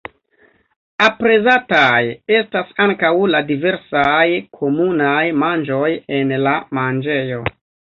[1.07, 1.99] Aprezataj
[2.39, 4.25] estas ankaŭ la diversaj
[4.61, 7.51] komunaj manĝoj en la manĝejo.